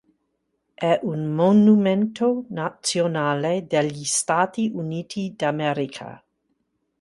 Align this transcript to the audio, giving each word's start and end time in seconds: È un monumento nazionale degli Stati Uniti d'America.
È 0.73 0.99
un 1.03 1.27
monumento 1.27 2.45
nazionale 2.49 3.67
degli 3.67 4.03
Stati 4.03 4.71
Uniti 4.73 5.35
d'America. 5.37 6.23